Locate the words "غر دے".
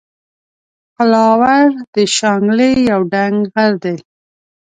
3.53-3.95